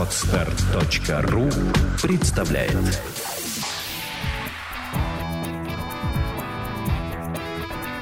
Отстар.ру 0.00 1.50
представляет 2.00 2.74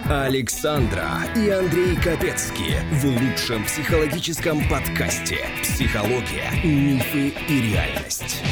Александра 0.08 1.08
и 1.34 1.50
Андрей 1.50 1.96
Капецки 1.96 2.76
в 2.92 3.04
лучшем 3.04 3.64
психологическом 3.64 4.60
подкасте 4.68 5.38
«Психология, 5.64 6.52
мифы 6.62 7.34
и 7.48 7.72
реальность». 7.72 8.44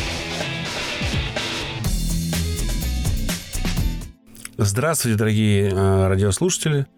Здравствуйте, 4.56 5.16
дорогие 5.16 5.70
э, 5.70 6.08
радиослушатели. 6.08 6.88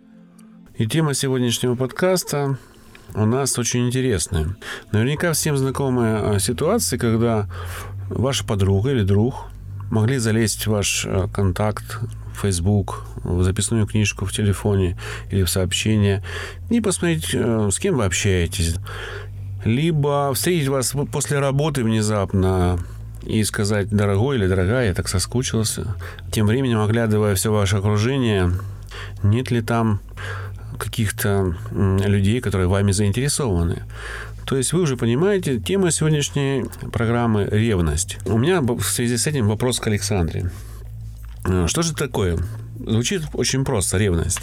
И 0.79 0.87
тема 0.87 1.13
сегодняшнего 1.13 1.75
подкаста 1.75 2.57
у 3.15 3.25
нас 3.25 3.59
очень 3.59 3.87
интересная. 3.87 4.57
Наверняка 4.93 5.33
всем 5.33 5.57
знакомая 5.57 6.35
э, 6.35 6.39
ситуация, 6.39 6.99
когда 6.99 7.49
ваша 8.09 8.45
подруга 8.45 8.91
или 8.91 9.03
друг 9.03 9.47
могли 9.91 10.19
залезть 10.19 10.67
в 10.67 10.71
ваш 10.71 11.05
э, 11.07 11.29
контакт, 11.33 12.01
в 12.35 12.41
Facebook, 12.43 13.05
в 13.25 13.43
записную 13.43 13.87
книжку 13.87 14.25
в 14.25 14.33
телефоне 14.33 14.97
или 15.31 15.43
в 15.43 15.51
сообщение 15.51 16.23
и 16.71 16.81
посмотреть, 16.81 17.35
с 17.35 17.79
кем 17.79 17.97
вы 17.97 18.05
общаетесь. 18.05 18.77
Либо 19.65 20.33
встретить 20.35 20.69
вас 20.69 20.95
после 21.11 21.41
работы 21.41 21.83
внезапно 21.83 22.79
и 23.25 23.43
сказать, 23.45 23.91
дорогой 23.91 24.37
или 24.37 24.47
дорогая, 24.47 24.89
я 24.89 24.95
так 24.95 25.09
соскучился. 25.09 25.97
Тем 26.31 26.47
временем, 26.47 26.81
оглядывая 26.81 27.35
все 27.35 27.53
ваше 27.53 27.77
окружение, 27.77 28.53
нет 29.23 29.51
ли 29.51 29.61
там 29.61 30.01
каких-то 30.79 31.55
людей, 31.73 32.41
которые 32.41 32.69
вами 32.69 32.93
заинтересованы. 32.93 33.83
То 34.47 34.57
есть 34.57 34.73
вы 34.73 34.81
уже 34.81 34.97
понимаете, 34.97 35.59
тема 35.59 35.91
сегодняшней 35.91 36.65
программы– 36.91 37.47
ревность. 37.51 38.19
У 38.25 38.39
меня 38.39 38.63
в 38.63 38.83
связи 38.83 39.19
с 39.19 39.27
этим 39.27 39.47
вопрос 39.47 39.79
к 39.79 39.87
Александре. 39.89 40.51
Э, 41.45 41.67
что 41.69 41.83
же 41.83 41.95
такое 41.95 42.39
Звучит 42.87 43.23
очень 43.33 43.65
просто, 43.65 43.99
ревность. 43.99 44.41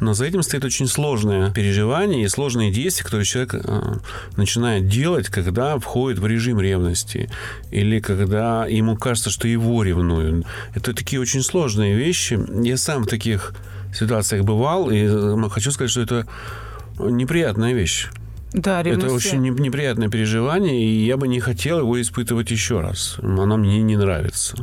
Но 0.00 0.14
за 0.14 0.26
этим 0.26 0.42
стоит 0.42 0.64
очень 0.64 0.86
сложное 0.86 1.50
переживание 1.50 2.24
и 2.24 2.28
сложные 2.28 2.70
действия, 2.70 3.04
которые 3.04 3.24
человек 3.24 3.54
э, 3.54 3.94
начинает 4.36 4.88
делать, 4.88 5.28
когда 5.28 5.78
входит 5.78 6.18
в 6.18 6.26
режим 6.26 6.60
ревности. 6.60 7.30
Или 7.70 8.00
когда 8.00 8.66
ему 8.66 8.96
кажется, 8.96 9.30
что 9.30 9.48
его 9.48 9.82
ревнуют. 9.82 10.46
Это 10.74 10.92
такие 10.92 11.20
очень 11.20 11.42
сложные 11.42 11.96
вещи. 11.96 12.38
Я 12.62 12.76
сам 12.76 13.04
в 13.04 13.06
таких 13.06 13.54
ситуациях 13.94 14.44
бывал, 14.44 14.90
и 14.90 15.06
э, 15.08 15.48
хочу 15.50 15.70
сказать, 15.70 15.90
что 15.90 16.02
это 16.02 16.26
неприятная 16.98 17.72
вещь. 17.72 18.08
Да, 18.52 18.82
ревность. 18.82 19.06
Это 19.06 19.14
очень 19.14 19.42
неприятное 19.42 20.08
переживание, 20.08 20.82
и 20.82 21.04
я 21.04 21.16
бы 21.16 21.28
не 21.28 21.38
хотел 21.38 21.80
его 21.80 22.00
испытывать 22.00 22.50
еще 22.50 22.80
раз. 22.80 23.16
Она 23.22 23.56
мне 23.56 23.82
не 23.82 23.96
нравится. 23.96 24.56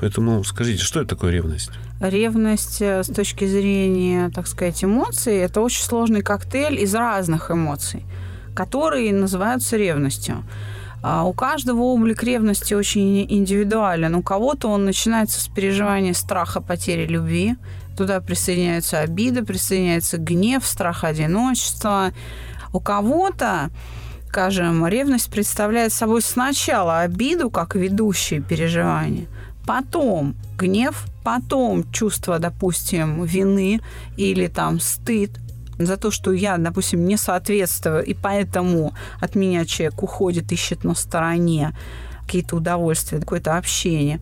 Поэтому 0.00 0.42
скажите, 0.44 0.82
что 0.82 1.00
это 1.00 1.10
такое 1.10 1.32
ревность? 1.32 1.70
Ревность 2.00 2.80
э, 2.80 3.02
с 3.02 3.08
точки 3.08 3.46
зрения, 3.46 4.30
так 4.34 4.46
сказать, 4.46 4.82
эмоций, 4.82 5.36
это 5.36 5.60
очень 5.60 5.82
сложный 5.82 6.22
коктейль 6.22 6.80
из 6.80 6.94
разных 6.94 7.50
эмоций, 7.50 8.04
которые 8.54 9.12
называются 9.12 9.76
ревностью. 9.76 10.44
А 11.02 11.24
у 11.24 11.32
каждого 11.32 11.82
облик 11.82 12.22
ревности 12.22 12.74
очень 12.74 13.24
индивидуален. 13.28 14.14
У 14.14 14.22
кого-то 14.22 14.68
он 14.68 14.84
начинается 14.84 15.40
с 15.40 15.48
переживания 15.48 16.12
страха 16.12 16.60
потери 16.60 17.06
любви. 17.06 17.56
Туда 17.96 18.20
присоединяются 18.20 19.00
обиды, 19.00 19.44
присоединяется 19.44 20.18
гнев, 20.18 20.64
страх 20.64 21.04
одиночества, 21.04 22.12
у 22.72 22.80
кого-то 22.80 23.70
скажем, 24.28 24.86
ревность 24.86 25.30
представляет 25.30 25.92
собой 25.92 26.20
сначала 26.22 27.00
обиду 27.00 27.50
как 27.50 27.74
ведущее 27.74 28.40
переживание, 28.40 29.26
потом 29.66 30.36
гнев, 30.58 31.06
потом 31.24 31.90
чувство, 31.92 32.38
допустим, 32.38 33.24
вины 33.24 33.80
или 34.16 34.46
там 34.46 34.80
стыд 34.80 35.30
за 35.78 35.96
то, 35.96 36.10
что 36.10 36.32
я, 36.32 36.56
допустим, 36.58 37.06
не 37.06 37.16
соответствую, 37.16 38.04
и 38.04 38.14
поэтому 38.14 38.92
от 39.20 39.34
меня 39.34 39.64
человек 39.64 40.02
уходит, 40.02 40.52
ищет 40.52 40.84
на 40.84 40.94
стороне 40.94 41.74
какие-то 42.22 42.56
удовольствия, 42.56 43.20
какое-то 43.20 43.56
общение 43.56 44.20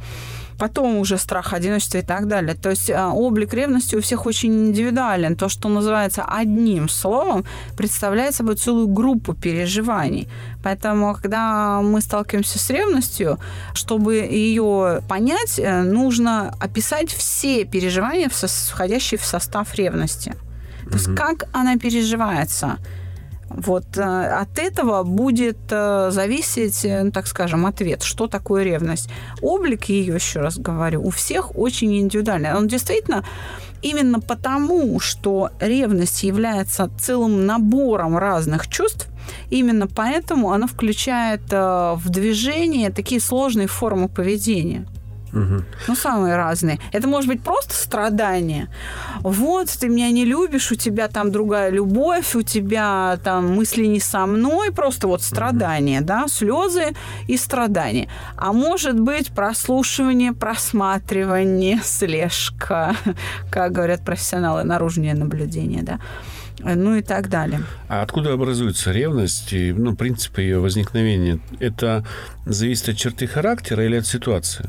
потом 0.59 0.97
уже 0.97 1.19
страх 1.19 1.53
одиночества 1.53 1.99
и 1.99 2.03
так 2.03 2.27
далее. 2.27 2.55
То 2.55 2.71
есть 2.71 2.91
а, 2.91 3.11
облик 3.11 3.55
ревности 3.55 3.97
у 3.97 4.01
всех 4.01 4.27
очень 4.27 4.69
индивидуален. 4.69 5.37
То, 5.37 5.49
что 5.49 5.69
называется 5.69 6.25
одним 6.25 6.89
словом, 6.89 7.45
представляет 7.77 8.35
собой 8.35 8.57
целую 8.57 8.89
группу 8.89 9.35
переживаний. 9.35 10.29
Поэтому, 10.63 11.15
когда 11.15 11.81
мы 11.83 12.01
сталкиваемся 12.01 12.59
с 12.59 12.71
ревностью, 12.71 13.39
чтобы 13.75 14.15
ее 14.17 15.03
понять, 15.09 15.59
э, 15.59 15.83
нужно 15.83 16.55
описать 16.61 17.11
все 17.11 17.65
переживания, 17.65 18.29
входящие 18.29 19.19
в 19.19 19.25
состав 19.25 19.75
ревности. 19.75 20.35
То 20.89 20.95
есть 20.95 21.15
как 21.17 21.45
она 21.53 21.77
переживается– 21.77 22.79
вот 23.49 23.97
э, 23.97 24.03
от 24.03 24.59
этого 24.59 25.03
будет 25.03 25.59
э, 25.71 26.11
зависеть, 26.11 26.85
э, 26.85 27.05
ну, 27.05 27.11
так 27.11 27.27
скажем, 27.27 27.65
ответ, 27.67 28.03
что 28.03 28.27
такое 28.27 28.65
ревность. 28.65 29.09
Облик 29.41 29.85
ее, 29.85 30.15
еще 30.15 30.41
раз 30.41 30.59
говорю, 30.59 31.03
у 31.05 31.11
всех 31.11 31.57
очень 31.57 31.97
индивидуальный. 31.97 32.55
Он 32.55 32.67
действительно 32.67 33.25
именно 33.83 34.21
потому, 34.21 34.99
что 34.99 35.51
ревность 35.61 36.23
является 36.25 36.91
целым 36.99 37.47
набором 37.47 38.19
разных 38.19 38.69
чувств, 38.69 39.09
именно 39.51 39.87
поэтому 39.87 40.53
она 40.53 40.67
включает 40.67 41.43
в 41.51 42.03
движение 42.07 42.91
такие 42.91 43.21
сложные 43.21 43.69
формы 43.69 44.09
поведения. 44.09 44.87
Угу. 45.37 45.65
Ну, 45.89 45.95
самые 45.95 46.37
разные. 46.37 46.79
Это 46.93 47.09
может 47.09 47.29
быть 47.29 47.43
просто 47.43 47.75
страдание. 47.75 48.69
Вот, 49.21 49.69
ты 49.69 49.89
меня 49.89 50.11
не 50.11 50.25
любишь, 50.25 50.73
у 50.73 50.77
тебя 50.77 51.09
там 51.09 51.31
другая 51.31 51.71
любовь, 51.71 52.35
у 52.35 52.43
тебя 52.43 53.19
там 53.23 53.55
мысли 53.55 53.85
не 53.87 54.01
со 54.01 54.27
мной, 54.27 54.73
просто 54.73 55.09
вот 55.09 55.23
страдание, 55.23 56.01
угу. 56.01 56.07
да, 56.07 56.25
слезы 56.29 56.95
и 57.29 57.37
страдания. 57.37 58.09
А 58.37 58.53
может 58.53 58.99
быть 58.99 59.31
прослушивание, 59.31 60.33
просматривание, 60.33 61.81
слежка, 61.85 62.97
как 63.51 63.73
говорят 63.73 64.05
профессионалы, 64.05 64.65
наружное 64.65 65.15
наблюдение, 65.15 65.83
да 65.83 65.99
ну 66.59 66.97
и 66.97 67.03
так 67.03 67.29
далее. 67.29 67.63
А 67.89 68.03
откуда 68.03 68.33
образуется 68.33 68.91
ревность 68.91 69.53
и, 69.53 69.73
ну, 69.73 69.95
принципы 69.95 70.41
ее 70.41 70.59
возникновения? 70.59 71.39
Это 71.61 72.05
зависит 72.47 72.89
от 72.89 72.97
черты 72.97 73.27
характера 73.27 73.85
или 73.85 73.97
от 73.97 74.07
ситуации? 74.07 74.67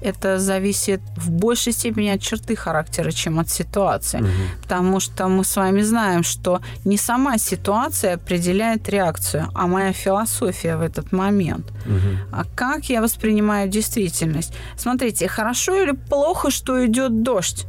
Это 0.00 0.38
зависит 0.38 1.00
в 1.16 1.30
большей 1.30 1.72
степени 1.72 2.08
от 2.08 2.20
черты 2.20 2.56
характера, 2.56 3.10
чем 3.10 3.38
от 3.38 3.50
ситуации. 3.50 4.20
Угу. 4.20 4.28
Потому 4.62 5.00
что 5.00 5.28
мы 5.28 5.44
с 5.44 5.56
вами 5.56 5.82
знаем, 5.82 6.22
что 6.22 6.60
не 6.84 6.96
сама 6.96 7.38
ситуация 7.38 8.14
определяет 8.14 8.88
реакцию, 8.88 9.48
а 9.54 9.66
моя 9.66 9.92
философия 9.92 10.76
в 10.76 10.82
этот 10.82 11.12
момент. 11.12 11.66
Угу. 11.86 12.32
А 12.32 12.44
как 12.54 12.90
я 12.90 13.00
воспринимаю 13.02 13.68
действительность? 13.68 14.52
Смотрите, 14.76 15.28
хорошо 15.28 15.82
или 15.82 15.92
плохо, 15.92 16.50
что 16.50 16.84
идет 16.86 17.22
дождь? 17.22 17.66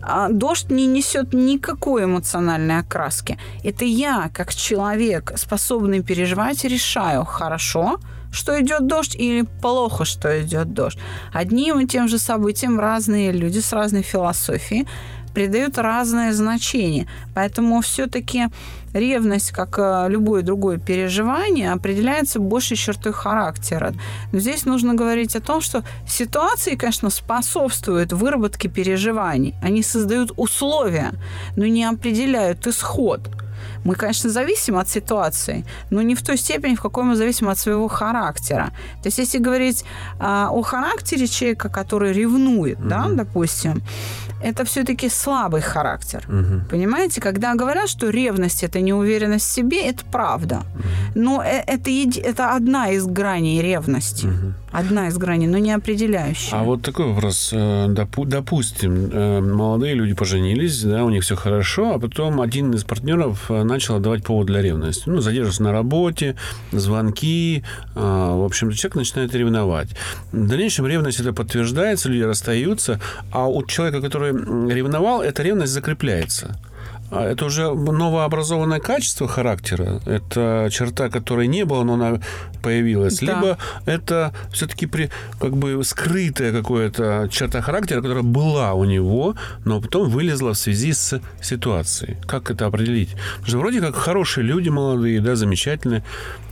А 0.00 0.28
дождь 0.28 0.70
не 0.70 0.86
несет 0.86 1.34
никакой 1.34 2.04
эмоциональной 2.04 2.78
окраски. 2.78 3.36
Это 3.64 3.84
я, 3.84 4.30
как 4.32 4.54
человек, 4.54 5.32
способный 5.36 6.02
переживать, 6.02 6.64
решаю, 6.64 7.24
хорошо, 7.24 7.98
что 8.32 8.60
идет 8.60 8.86
дождь, 8.86 9.16
или 9.16 9.46
плохо, 9.62 10.04
что 10.04 10.28
идет 10.42 10.72
дождь. 10.72 10.98
Одним 11.32 11.80
и 11.80 11.86
тем 11.86 12.08
же 12.08 12.18
событиям 12.18 12.80
разные 12.80 13.32
люди 13.32 13.60
с 13.60 13.72
разной 13.72 14.02
философией 14.02 14.86
придают 15.34 15.78
разное 15.78 16.32
значение. 16.32 17.06
Поэтому 17.34 17.80
все-таки 17.80 18.48
ревность, 18.92 19.52
как 19.52 19.78
э, 19.78 20.06
любое 20.08 20.42
другое 20.42 20.78
переживание, 20.78 21.72
определяется 21.72 22.40
большей 22.40 22.76
чертой 22.76 23.12
характера. 23.12 23.92
Но 24.32 24.40
здесь 24.40 24.66
нужно 24.66 24.94
говорить 24.94 25.36
о 25.36 25.40
том, 25.40 25.60
что 25.60 25.84
ситуации, 26.08 26.74
конечно, 26.74 27.10
способствуют 27.10 28.12
выработке 28.12 28.68
переживаний. 28.68 29.54
Они 29.62 29.82
создают 29.82 30.32
условия, 30.36 31.12
но 31.56 31.66
не 31.66 31.84
определяют 31.84 32.66
исход. 32.66 33.20
Мы, 33.84 33.94
конечно, 33.94 34.30
зависим 34.30 34.76
от 34.76 34.88
ситуации, 34.88 35.64
но 35.90 36.02
не 36.02 36.14
в 36.14 36.22
той 36.22 36.36
степени, 36.36 36.74
в 36.74 36.80
какой 36.80 37.04
мы 37.04 37.16
зависим 37.16 37.48
от 37.48 37.58
своего 37.58 37.88
характера. 37.88 38.70
То 39.02 39.08
есть, 39.08 39.18
если 39.18 39.38
говорить 39.38 39.84
а, 40.18 40.48
о 40.50 40.62
характере 40.62 41.26
человека, 41.26 41.68
который 41.68 42.12
ревнует, 42.12 42.78
угу. 42.78 42.88
да, 42.88 43.06
допустим, 43.08 43.82
это 44.42 44.64
все-таки 44.64 45.08
слабый 45.08 45.60
характер. 45.60 46.24
Угу. 46.28 46.70
Понимаете, 46.70 47.20
когда 47.20 47.54
говорят, 47.54 47.88
что 47.88 48.10
ревность 48.10 48.62
это 48.62 48.80
неуверенность 48.80 49.46
в 49.46 49.50
себе, 49.50 49.88
это 49.88 50.04
правда. 50.04 50.56
Угу. 50.56 50.82
Но 51.14 51.42
э, 51.42 51.62
это, 51.66 51.90
это 51.90 52.54
одна 52.54 52.90
из 52.90 53.06
граней 53.06 53.60
ревности. 53.62 54.26
Угу. 54.26 54.52
Одна 54.72 55.08
из 55.08 55.18
граней, 55.18 55.48
но 55.48 55.58
не 55.58 55.72
определяющая. 55.72 56.58
А 56.58 56.62
вот 56.62 56.82
такой 56.82 57.06
вопрос. 57.06 57.50
Э, 57.52 57.88
допустим, 57.88 59.10
э, 59.12 59.40
молодые 59.40 59.94
люди 59.94 60.14
поженились, 60.14 60.82
да, 60.82 61.04
у 61.04 61.10
них 61.10 61.24
все 61.24 61.36
хорошо, 61.36 61.94
а 61.94 61.98
потом 61.98 62.40
один 62.40 62.72
из 62.74 62.84
партнеров 62.84 63.50
начало 63.68 64.00
давать 64.00 64.24
повод 64.24 64.46
для 64.46 64.62
ревности. 64.62 65.04
Ну, 65.06 65.20
задерживаться 65.20 65.62
на 65.62 65.72
работе, 65.72 66.36
звонки. 66.72 67.62
А, 67.94 68.36
в 68.36 68.44
общем, 68.44 68.72
человек 68.72 68.96
начинает 68.96 69.34
ревновать. 69.34 69.88
В 70.32 70.48
дальнейшем 70.48 70.86
ревность 70.86 71.20
это 71.20 71.32
подтверждается, 71.32 72.08
люди 72.08 72.22
расстаются, 72.22 73.00
а 73.32 73.46
у 73.46 73.64
человека, 73.64 74.00
который 74.00 74.32
ревновал, 74.32 75.22
эта 75.22 75.42
ревность 75.42 75.72
закрепляется. 75.72 76.58
А 77.10 77.24
это 77.24 77.46
уже 77.46 77.72
новообразованное 77.72 78.80
качество 78.80 79.26
характера. 79.26 80.00
Это 80.04 80.68
черта, 80.70 81.08
которой 81.08 81.46
не 81.46 81.64
было, 81.64 81.84
но 81.84 81.94
она 81.94 82.20
появилась. 82.62 83.18
Да. 83.20 83.26
Либо 83.26 83.58
это 83.86 84.32
все-таки 84.52 84.86
при, 84.86 85.10
как 85.40 85.56
бы 85.56 85.82
скрытая 85.84 86.52
какая-то 86.52 87.28
черта 87.30 87.62
характера, 87.62 88.02
которая 88.02 88.24
была 88.24 88.74
у 88.74 88.84
него, 88.84 89.34
но 89.64 89.80
потом 89.80 90.08
вылезла 90.08 90.52
в 90.52 90.58
связи 90.58 90.92
с 90.92 91.20
ситуацией. 91.40 92.16
Как 92.26 92.50
это 92.50 92.66
определить? 92.66 93.10
Потому 93.36 93.46
что 93.46 93.58
вроде 93.58 93.80
как 93.80 93.94
хорошие 93.94 94.44
люди 94.44 94.68
молодые, 94.68 95.20
да, 95.20 95.34
замечательные, 95.34 96.04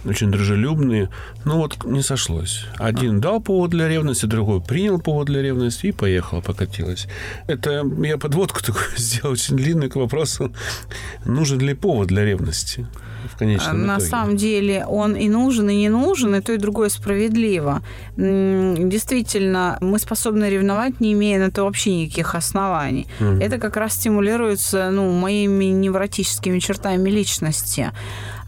очень 0.05 0.31
дружелюбные. 0.31 1.11
Но 1.45 1.59
вот 1.59 1.85
не 1.85 2.03
сошлось. 2.03 2.67
Один 2.79 3.21
дал 3.21 3.41
повод 3.41 3.71
для 3.71 3.89
ревности, 3.89 4.27
другой 4.27 4.61
принял 4.61 5.01
повод 5.01 5.27
для 5.27 5.43
ревности 5.43 5.87
и 5.87 5.93
поехала, 5.93 6.41
покатилась. 6.41 7.09
Это 7.47 7.85
я 8.03 8.19
подводку 8.19 8.61
такую 8.63 8.85
сделал 8.97 9.33
очень 9.33 9.57
длинную 9.57 9.91
к 9.91 9.97
вопросу, 9.97 10.46
нужен 11.25 11.59
ли 11.61 11.75
повод 11.75 12.09
для 12.09 12.25
ревности 12.25 12.87
в 13.33 13.39
конечном 13.39 13.87
На 13.87 13.97
итоге. 13.97 14.11
самом 14.11 14.37
деле 14.37 14.87
он 14.87 15.17
и 15.17 15.29
нужен, 15.29 15.69
и 15.69 15.77
не 15.77 15.89
нужен, 15.89 16.35
и 16.35 16.41
то, 16.41 16.53
и 16.53 16.59
другое 16.59 16.89
справедливо. 16.89 17.83
Действительно, 18.17 19.79
мы 19.81 19.99
способны 19.99 20.49
ревновать, 20.51 21.01
не 21.01 21.13
имея 21.13 21.39
на 21.39 21.45
это 21.45 21.65
вообще 21.65 21.95
никаких 21.95 22.35
оснований. 22.35 23.07
Угу. 23.21 23.41
Это 23.41 23.59
как 23.59 23.77
раз 23.77 23.95
стимулируется 23.95 24.91
ну, 24.91 25.13
моими 25.13 25.67
невротическими 25.67 26.59
чертами 26.61 27.11
личности 27.11 27.93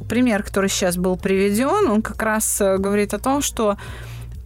пример, 0.08 0.42
который 0.42 0.70
сейчас 0.70 0.96
был 0.96 1.16
приведен, 1.16 1.90
он 1.90 2.02
как 2.02 2.22
раз 2.22 2.60
э, 2.60 2.78
говорит 2.78 3.14
о 3.14 3.18
том, 3.18 3.42
что 3.42 3.76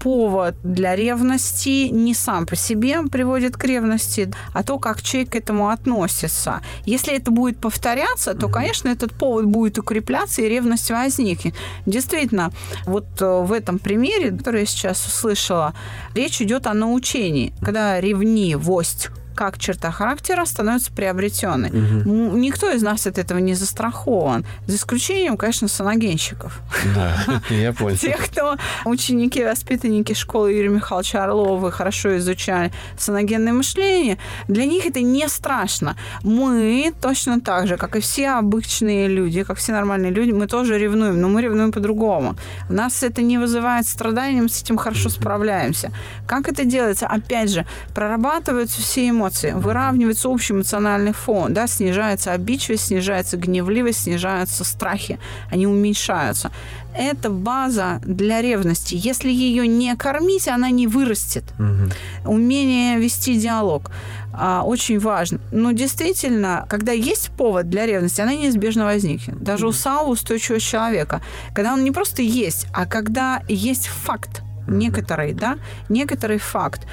повод 0.02 0.56
для 0.64 0.96
ревности 0.96 1.88
не 1.88 2.14
сам 2.14 2.44
по 2.44 2.56
себе 2.56 3.02
приводит 3.04 3.56
к 3.56 3.64
ревности, 3.64 4.32
а 4.52 4.62
то, 4.64 4.78
как 4.78 5.00
человек 5.00 5.30
к 5.30 5.36
этому 5.36 5.68
относится. 5.68 6.60
Если 6.84 7.14
это 7.14 7.30
будет 7.30 7.58
повторяться, 7.58 8.34
то, 8.34 8.48
конечно, 8.48 8.88
этот 8.88 9.12
повод 9.12 9.44
будет 9.44 9.78
укрепляться, 9.78 10.42
и 10.42 10.48
ревность 10.48 10.90
возникнет. 10.90 11.54
Действительно, 11.86 12.50
вот 12.84 13.06
э, 13.20 13.42
в 13.42 13.52
этом 13.52 13.78
примере, 13.78 14.32
который 14.32 14.60
я 14.60 14.66
сейчас 14.66 15.06
услышала, 15.06 15.72
речь 16.14 16.42
идет 16.42 16.66
о 16.66 16.74
научении. 16.74 17.52
Когда 17.62 18.00
ревнивость 18.00 19.10
как 19.34 19.58
черта 19.58 19.90
характера 19.90 20.44
становится 20.44 20.92
приобретенной. 20.92 21.70
Угу. 21.70 22.36
Никто 22.36 22.70
из 22.70 22.82
нас 22.82 23.06
от 23.06 23.18
этого 23.18 23.38
не 23.38 23.54
застрахован. 23.54 24.44
За 24.66 24.76
исключением, 24.76 25.36
конечно, 25.36 25.68
саногенщиков. 25.68 26.60
Да, 26.94 27.42
я 27.50 27.72
понял. 27.72 27.96
Тех, 27.96 28.18
кто 28.18 28.56
ученики, 28.84 29.44
воспитанники 29.44 30.14
школы 30.14 30.52
Юрия 30.52 30.68
Михайловича 30.68 31.24
Орлова 31.24 31.70
хорошо 31.70 32.16
изучали 32.18 32.72
саногенное 32.98 33.52
мышление, 33.52 34.18
для 34.48 34.64
них 34.64 34.86
это 34.86 35.00
не 35.00 35.28
страшно. 35.28 35.96
Мы 36.22 36.92
точно 37.00 37.40
так 37.40 37.66
же, 37.66 37.76
как 37.76 37.96
и 37.96 38.00
все 38.00 38.30
обычные 38.30 39.08
люди, 39.08 39.42
как 39.44 39.58
все 39.58 39.72
нормальные 39.72 40.12
люди, 40.12 40.32
мы 40.32 40.46
тоже 40.46 40.78
ревнуем, 40.78 41.20
но 41.20 41.28
мы 41.28 41.42
ревнуем 41.42 41.72
по-другому. 41.72 42.36
У 42.68 42.72
нас 42.72 43.02
это 43.02 43.22
не 43.22 43.38
вызывает 43.38 43.86
страданий, 43.86 44.40
мы 44.40 44.48
с 44.48 44.62
этим 44.62 44.76
хорошо 44.76 45.08
справляемся. 45.08 45.90
Как 46.26 46.48
это 46.48 46.64
делается? 46.64 47.06
Опять 47.06 47.50
же, 47.50 47.66
прорабатываются 47.94 48.80
все 48.80 49.08
эмоции 49.08 49.21
эмоции, 49.22 49.52
выравнивается 49.52 50.28
общий 50.28 50.52
эмоциональный 50.52 51.12
фон, 51.12 51.54
да, 51.54 51.66
снижается 51.66 52.32
обидчивость, 52.32 52.86
снижается 52.86 53.36
гневливость, 53.36 54.02
снижаются 54.02 54.64
страхи, 54.64 55.18
они 55.50 55.66
уменьшаются. 55.66 56.50
Это 56.94 57.30
база 57.30 58.00
для 58.04 58.42
ревности. 58.42 58.94
Если 58.98 59.30
ее 59.30 59.66
не 59.66 59.96
кормить, 59.96 60.46
она 60.48 60.70
не 60.70 60.86
вырастет. 60.86 61.44
Угу. 61.58 62.32
Умение 62.34 62.98
вести 62.98 63.38
диалог 63.38 63.90
а, 64.34 64.62
очень 64.62 64.98
важно. 64.98 65.40
Но 65.52 65.72
действительно, 65.72 66.66
когда 66.68 66.92
есть 66.92 67.30
повод 67.30 67.70
для 67.70 67.86
ревности, 67.86 68.20
она 68.20 68.34
неизбежно 68.34 68.84
возникнет. 68.84 69.42
Даже 69.42 69.66
у 69.66 69.72
самого 69.72 70.10
устойчивого 70.10 70.60
человека. 70.60 71.22
Когда 71.54 71.72
он 71.72 71.82
не 71.82 71.92
просто 71.92 72.20
есть, 72.20 72.66
а 72.74 72.84
когда 72.84 73.42
есть 73.48 73.86
факт 73.86 74.42
некоторый, 74.66 75.32
да, 75.32 75.58
некоторый 75.88 76.38
факт. 76.38 76.86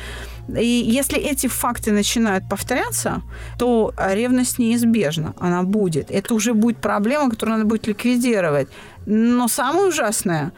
И 0.58 0.66
если 0.66 1.18
эти 1.18 1.48
факты 1.48 1.92
начинают 1.92 2.50
повторяться, 2.50 3.22
то 3.58 3.94
ревность 3.98 4.60
неизбежна, 4.60 5.34
она 5.40 5.64
будет. 5.64 6.12
Это 6.12 6.34
уже 6.34 6.54
будет 6.54 6.78
проблема, 6.78 7.30
которую 7.30 7.58
надо 7.58 7.70
будет 7.70 7.88
ликвидировать. 7.88 8.68
Но 9.06 9.48
самое 9.48 9.88
ужасное 9.88 10.52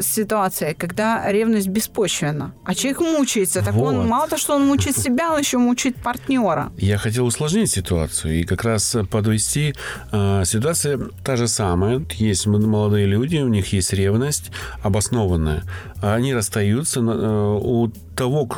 ситуация, 0.00 0.74
когда 0.74 1.30
ревность 1.30 1.68
беспочвенна, 1.68 2.52
а 2.64 2.74
человек 2.74 3.00
мучается. 3.00 3.62
Так 3.62 3.74
вот. 3.74 3.94
он 3.94 4.08
мало 4.08 4.28
того, 4.28 4.38
что 4.38 4.54
он 4.56 4.66
мучает 4.66 4.96
себя, 4.96 5.32
он 5.32 5.40
еще 5.40 5.58
мучает 5.58 5.96
партнера. 5.96 6.72
Я 6.78 6.98
хотел 6.98 7.26
усложнить 7.26 7.70
ситуацию 7.70 8.40
и 8.40 8.44
как 8.44 8.64
раз 8.64 8.96
подвести. 9.10 9.74
Э, 10.12 10.42
ситуация 10.44 10.98
та 11.24 11.36
же 11.36 11.48
самая. 11.48 12.04
Есть 12.14 12.46
молодые 12.46 13.06
люди, 13.06 13.36
у 13.36 13.48
них 13.48 13.72
есть 13.72 13.92
ревность 13.92 14.50
обоснованная. 14.82 15.62
Они 16.02 16.34
расстаются. 16.34 17.00
Э, 17.00 17.58
у 17.60 17.88
того, 18.16 18.48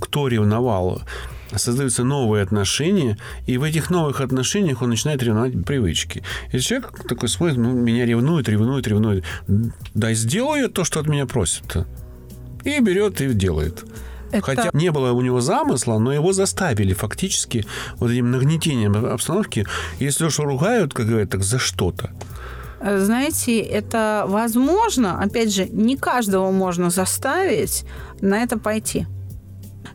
кто 0.00 0.28
ревновал, 0.28 1.02
создаются 1.56 2.04
новые 2.04 2.42
отношения, 2.42 3.18
и 3.46 3.58
в 3.58 3.62
этих 3.62 3.90
новых 3.90 4.20
отношениях 4.20 4.82
он 4.82 4.90
начинает 4.90 5.22
ревновать 5.22 5.64
привычки. 5.64 6.22
И 6.52 6.58
человек 6.58 6.92
такой 7.08 7.28
смотрит, 7.28 7.56
ну, 7.56 7.72
меня 7.72 8.04
ревнует, 8.06 8.48
ревнует, 8.48 8.86
ревнует. 8.86 9.24
Да 9.94 10.12
сделаю 10.12 10.68
то, 10.68 10.84
что 10.84 11.00
от 11.00 11.06
меня 11.06 11.26
просят. 11.26 11.86
И 12.64 12.80
берет 12.80 13.20
и 13.20 13.32
делает. 13.32 13.84
Это... 14.30 14.44
Хотя 14.44 14.70
не 14.72 14.90
было 14.90 15.12
у 15.12 15.22
него 15.22 15.40
замысла, 15.40 15.98
но 15.98 16.12
его 16.12 16.32
заставили 16.32 16.92
фактически 16.92 17.64
вот 17.96 18.10
этим 18.10 18.30
нагнетением 18.30 19.06
обстановки. 19.06 19.66
Если 19.98 20.26
уж 20.26 20.38
ругают, 20.38 20.92
как 20.92 21.06
говорят, 21.06 21.30
так 21.30 21.42
за 21.42 21.58
что-то. 21.58 22.10
Знаете, 22.80 23.58
это 23.58 24.24
возможно, 24.28 25.20
опять 25.20 25.52
же, 25.52 25.66
не 25.68 25.96
каждого 25.96 26.52
можно 26.52 26.90
заставить 26.90 27.84
на 28.20 28.42
это 28.42 28.58
пойти. 28.58 29.06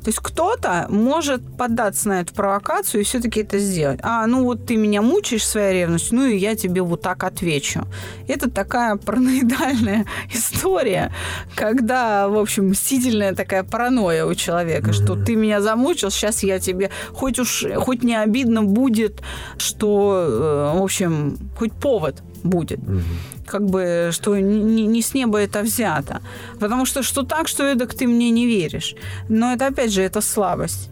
То 0.03 0.09
есть 0.09 0.19
кто-то 0.19 0.88
может 0.89 1.41
поддаться 1.57 2.09
на 2.09 2.21
эту 2.21 2.33
провокацию 2.33 3.01
и 3.01 3.03
все-таки 3.03 3.41
это 3.41 3.57
сделать. 3.57 4.00
А, 4.03 4.27
ну 4.27 4.44
вот 4.44 4.65
ты 4.65 4.75
меня 4.75 5.01
мучаешь 5.01 5.47
своей 5.47 5.81
ревностью, 5.81 6.17
ну 6.17 6.25
и 6.25 6.38
я 6.38 6.55
тебе 6.55 6.81
вот 6.81 7.01
так 7.01 7.23
отвечу. 7.23 7.85
Это 8.27 8.50
такая 8.50 8.97
параноидальная 8.97 10.05
история, 10.33 11.13
когда, 11.56 12.28
в 12.28 12.37
общем, 12.37 12.69
мстительная 12.69 13.33
такая 13.33 13.63
паранойя 13.63 14.25
у 14.25 14.35
человека, 14.35 14.89
mm-hmm. 14.92 15.06
что 15.06 15.16
ты 15.16 15.35
меня 15.35 15.61
замучил, 15.61 16.11
сейчас 16.11 16.44
я 16.44 16.59
тебе, 16.59 16.89
хоть 17.13 17.39
уж, 17.39 17.66
хоть 17.78 18.04
не 18.04 18.16
обидно 18.16 18.63
будет, 18.63 19.21
что, 19.57 20.73
э, 20.73 20.80
в 20.80 20.83
общем, 20.83 21.37
хоть 21.57 21.71
повод 21.73 22.21
будет. 22.44 22.80
Угу. 22.80 23.02
Как 23.47 23.66
бы, 23.66 24.09
что 24.12 24.38
не, 24.38 24.88
не 24.88 25.02
с 25.02 25.14
неба 25.14 25.40
это 25.40 25.64
взято. 25.64 26.21
Потому 26.59 26.85
что 26.85 27.04
что 27.04 27.23
так, 27.23 27.47
что 27.47 27.64
эдак 27.64 27.94
ты 27.94 28.07
мне 28.07 28.31
не 28.31 28.45
веришь. 28.45 28.95
Но 29.30 29.54
это, 29.54 29.68
опять 29.68 29.92
же, 29.92 30.02
это 30.02 30.21
слабость. 30.21 30.90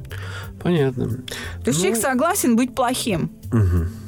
Понятно. 0.63 1.07
То 1.07 1.71
есть 1.71 1.79
ну... 1.79 1.85
человек 1.85 1.97
согласен 1.97 2.55
быть 2.55 2.75
плохим. 2.75 3.29
Угу. 3.51 4.00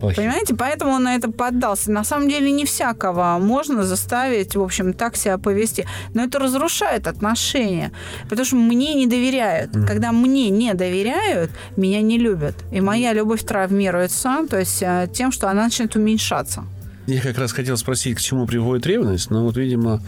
Плохим. 0.00 0.16
Понимаете, 0.16 0.54
поэтому 0.54 0.92
он 0.92 1.04
на 1.04 1.16
это 1.16 1.30
поддался. 1.30 1.90
На 1.90 2.04
самом 2.04 2.28
деле 2.28 2.50
не 2.50 2.64
всякого 2.64 3.38
можно 3.40 3.82
заставить, 3.84 4.54
в 4.56 4.62
общем, 4.62 4.92
так 4.92 5.16
себя 5.16 5.38
повести. 5.38 5.86
Но 6.14 6.24
это 6.24 6.38
разрушает 6.38 7.06
отношения. 7.06 7.92
Потому 8.24 8.44
что 8.44 8.56
мне 8.56 8.94
не 8.94 9.06
доверяют. 9.06 9.70
Mm. 9.74 9.86
Когда 9.86 10.12
мне 10.12 10.50
не 10.50 10.74
доверяют, 10.74 11.50
меня 11.76 12.02
не 12.02 12.18
любят. 12.18 12.54
И 12.72 12.80
моя 12.80 13.12
любовь 13.14 13.44
травмируется, 13.44 14.46
то 14.50 14.58
есть 14.58 14.82
э, 14.82 15.08
тем, 15.12 15.32
что 15.32 15.48
она 15.48 15.64
начинает 15.64 15.96
уменьшаться. 15.96 16.64
Я 17.06 17.20
как 17.20 17.38
раз 17.38 17.52
хотел 17.52 17.76
спросить, 17.76 18.16
к 18.16 18.20
чему 18.20 18.46
приводит 18.46 18.86
ревность, 18.86 19.30
но 19.30 19.44
вот, 19.44 19.56
видимо, 19.56 20.00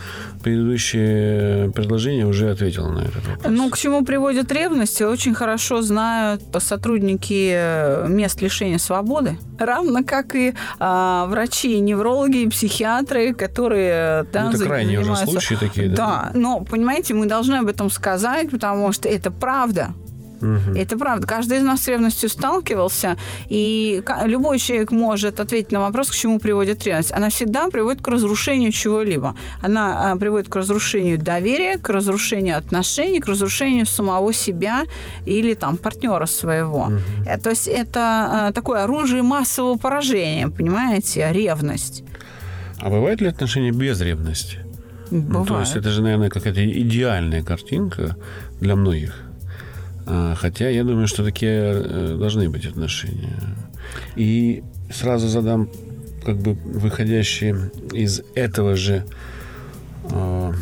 предыдущее 0.42 1.70
предложение 1.70 2.26
уже 2.26 2.50
ответило 2.50 2.90
на 2.90 3.00
этот 3.00 3.26
вопрос. 3.26 3.46
Ну, 3.48 3.70
к 3.70 3.78
чему 3.78 4.04
приводит 4.04 4.50
ревность, 4.50 5.00
очень 5.00 5.34
хорошо 5.34 5.82
знают 5.82 6.42
сотрудники 6.58 8.08
мест 8.08 8.42
лишения 8.42 8.78
свободы, 8.78 9.38
равно 9.58 10.02
как 10.04 10.34
и 10.34 10.54
а, 10.78 11.26
врачи, 11.26 11.78
неврологи 11.78 12.48
психиатры, 12.48 13.32
которые 13.32 14.26
да, 14.32 14.44
ну, 14.44 14.50
это 14.50 14.64
крайние 14.64 15.00
уже 15.00 15.14
случаи 15.16 15.54
такие, 15.54 15.88
да? 15.88 15.96
Да, 15.96 16.30
но, 16.34 16.60
понимаете, 16.60 17.14
мы 17.14 17.26
должны 17.26 17.56
об 17.56 17.68
этом 17.68 17.90
сказать, 17.90 18.50
потому 18.50 18.92
что 18.92 19.08
это 19.08 19.30
правда. 19.30 19.94
Угу. 20.40 20.76
Это 20.76 20.98
правда. 20.98 21.26
Каждый 21.26 21.58
из 21.58 21.62
нас 21.62 21.82
с 21.82 21.88
ревностью 21.88 22.28
сталкивался, 22.28 23.16
и 23.48 24.02
любой 24.24 24.58
человек 24.58 24.90
может 24.92 25.40
ответить 25.40 25.72
на 25.72 25.80
вопрос, 25.80 26.10
к 26.10 26.14
чему 26.14 26.38
приводит 26.38 26.84
ревность. 26.84 27.12
Она 27.12 27.28
всегда 27.28 27.68
приводит 27.68 28.02
к 28.02 28.08
разрушению 28.08 28.72
чего-либо. 28.72 29.34
Она 29.62 30.12
а, 30.12 30.16
приводит 30.16 30.48
к 30.48 30.56
разрушению 30.56 31.18
доверия, 31.18 31.78
к 31.78 31.88
разрушению 31.88 32.58
отношений, 32.58 33.20
к 33.20 33.26
разрушению 33.26 33.86
самого 33.86 34.32
себя 34.32 34.84
или 35.26 35.54
там 35.54 35.76
партнера 35.76 36.26
своего. 36.26 36.84
Угу. 36.84 37.40
То 37.42 37.50
есть 37.50 37.68
это 37.68 38.00
а, 38.00 38.52
такое 38.52 38.84
оружие 38.84 39.22
массового 39.22 39.76
поражения, 39.76 40.48
понимаете, 40.48 41.28
ревность. 41.32 42.04
А 42.80 42.90
бывают 42.90 43.20
ли 43.20 43.28
отношения 43.28 43.72
без 43.72 44.00
ревности? 44.00 44.58
Бывает. 45.10 45.28
Ну, 45.30 45.44
то 45.46 45.60
есть 45.60 45.76
это 45.76 45.90
же, 45.90 46.02
наверное, 46.02 46.28
какая-то 46.28 46.64
идеальная 46.64 47.42
картинка 47.42 48.16
для 48.60 48.76
многих. 48.76 49.27
А, 50.10 50.34
хотя 50.34 50.70
я 50.70 50.84
думаю, 50.84 51.06
что 51.06 51.22
такие 51.22 51.52
э, 51.52 52.16
должны 52.18 52.48
быть 52.48 52.64
отношения. 52.64 53.36
И 54.16 54.62
сразу 54.90 55.28
задам, 55.28 55.68
как 56.24 56.38
бы 56.38 56.54
выходящий 56.54 57.54
из 57.92 58.22
этого 58.34 58.74
же 58.74 59.04
э, 60.10 60.52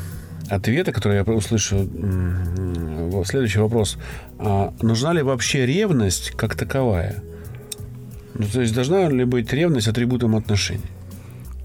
ответа, 0.51 0.93
который 0.93 1.19
я 1.19 1.23
услышу, 1.23 1.89
э, 1.89 3.23
следующий 3.25 3.61
вопрос. 3.61 3.99
А 4.39 4.75
нужна 4.83 5.13
ли 5.13 5.23
вообще 5.23 5.65
ревность 5.65 6.33
как 6.33 6.57
таковая? 6.57 7.23
Ну, 8.35 8.47
то 8.53 8.61
есть 8.61 8.75
должна 8.75 9.09
ли 9.09 9.25
быть 9.25 9.53
ревность 9.53 9.87
атрибутом 9.87 10.35
отношений? 10.35 10.91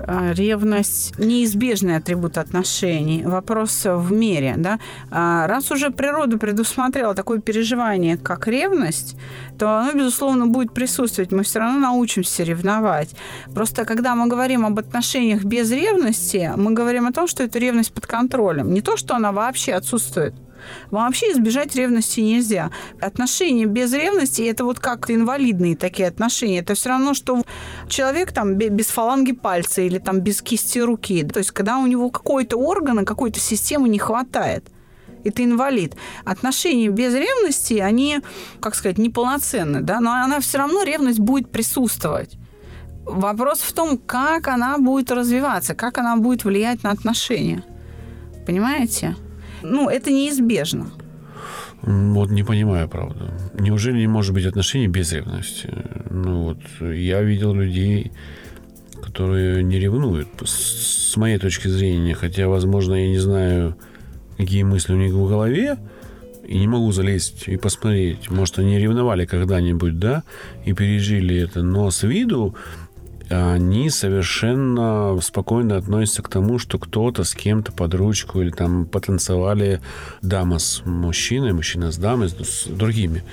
А, 0.07 0.33
ревность 0.33 1.17
неизбежный 1.17 1.97
атрибут 1.97 2.37
отношений. 2.37 3.23
Вопрос 3.23 3.85
в 3.85 4.11
мере. 4.11 4.55
Да? 4.57 4.79
А, 5.09 5.47
раз 5.47 5.71
уже 5.71 5.89
природа 5.89 6.37
предусмотрела 6.37 7.13
такое 7.15 7.39
переживание, 7.39 8.17
как 8.17 8.47
ревность, 8.47 9.15
то 9.57 9.77
оно, 9.79 9.93
безусловно, 9.93 10.47
будет 10.47 10.73
присутствовать. 10.73 11.31
Мы 11.31 11.43
все 11.43 11.59
равно 11.59 11.79
научимся 11.79 12.43
ревновать. 12.43 13.15
Просто 13.53 13.85
когда 13.85 14.15
мы 14.15 14.27
говорим 14.27 14.65
об 14.65 14.79
отношениях 14.79 15.43
без 15.43 15.71
ревности, 15.71 16.51
мы 16.55 16.73
говорим 16.73 17.07
о 17.07 17.11
том, 17.11 17.27
что 17.27 17.43
эта 17.43 17.59
ревность 17.59 17.93
под 17.93 18.07
контролем. 18.07 18.73
Не 18.73 18.81
то, 18.81 18.97
что 18.97 19.15
она 19.15 19.31
вообще 19.31 19.73
отсутствует. 19.73 20.33
Вообще 20.89 21.31
избежать 21.31 21.75
ревности 21.75 22.19
нельзя. 22.19 22.71
Отношения 22.99 23.65
без 23.65 23.93
ревности 23.93 24.41
это 24.41 24.63
вот 24.65 24.79
как 24.79 25.09
инвалидные 25.09 25.75
такие 25.75 26.07
отношения. 26.07 26.59
Это 26.59 26.73
все 26.73 26.89
равно, 26.89 27.13
что 27.13 27.43
человек 27.87 28.31
там 28.31 28.55
без 28.55 28.87
фаланги 28.87 29.31
пальца 29.31 29.81
или 29.81 29.97
там 29.97 30.19
без 30.19 30.41
кисти 30.41 30.79
руки. 30.79 31.23
То 31.23 31.39
есть 31.39 31.51
когда 31.51 31.77
у 31.77 31.87
него 31.87 32.09
какой-то 32.09 32.57
органа, 32.57 33.05
какой-то 33.05 33.39
системы 33.39 33.89
не 33.89 33.99
хватает 33.99 34.67
это 35.23 35.43
инвалид. 35.43 35.95
Отношения 36.25 36.89
без 36.89 37.13
ревности, 37.13 37.75
они, 37.75 38.21
как 38.59 38.75
сказать, 38.75 38.97
неполноценны, 38.97 39.81
да, 39.81 39.99
но 39.99 40.11
она 40.13 40.39
все 40.39 40.57
равно, 40.57 40.83
ревность 40.83 41.19
будет 41.19 41.51
присутствовать. 41.51 42.37
Вопрос 43.05 43.59
в 43.59 43.73
том, 43.73 43.97
как 43.97 44.47
она 44.47 44.77
будет 44.77 45.11
развиваться, 45.11 45.75
как 45.75 45.97
она 45.97 46.15
будет 46.17 46.43
влиять 46.43 46.83
на 46.83 46.91
отношения. 46.91 47.63
Понимаете? 48.45 49.15
Ну, 49.63 49.89
это 49.89 50.11
неизбежно. 50.11 50.91
Вот 51.81 52.29
не 52.29 52.43
понимаю, 52.43 52.87
правда. 52.87 53.31
Неужели 53.57 53.99
не 53.99 54.07
может 54.07 54.33
быть 54.33 54.45
отношений 54.45 54.87
без 54.87 55.11
ревности? 55.11 55.69
Ну 56.09 56.43
вот, 56.43 56.59
я 56.79 57.21
видел 57.21 57.53
людей, 57.53 58.11
которые 59.01 59.63
не 59.63 59.79
ревнуют, 59.79 60.27
с 60.45 61.17
моей 61.17 61.39
точки 61.39 61.67
зрения, 61.67 62.13
хотя, 62.13 62.47
возможно, 62.47 62.93
я 62.93 63.09
не 63.09 63.17
знаю, 63.17 63.75
какие 64.37 64.63
мысли 64.63 64.93
у 64.93 64.97
них 64.97 65.13
в 65.13 65.27
голове, 65.27 65.77
и 66.47 66.59
не 66.59 66.67
могу 66.67 66.91
залезть 66.91 67.47
и 67.47 67.57
посмотреть. 67.57 68.29
Может, 68.29 68.59
они 68.59 68.77
ревновали 68.77 69.25
когда-нибудь, 69.25 69.97
да, 69.97 70.23
и 70.65 70.73
пережили 70.73 71.37
это. 71.37 71.63
Но 71.63 71.89
с 71.89 72.03
виду 72.03 72.55
они 73.31 73.89
совершенно 73.89 75.17
спокойно 75.21 75.77
относятся 75.77 76.21
к 76.21 76.29
тому, 76.29 76.59
что 76.59 76.77
кто-то 76.77 77.23
с 77.23 77.33
кем-то 77.33 77.71
под 77.71 77.93
ручку 77.93 78.41
или 78.41 78.51
там 78.51 78.85
потанцевали 78.85 79.81
дама 80.21 80.59
с 80.59 80.85
мужчиной, 80.85 81.53
мужчина 81.53 81.91
с 81.91 81.97
дамой, 81.97 82.29
с 82.29 82.65
другими. 82.67 83.23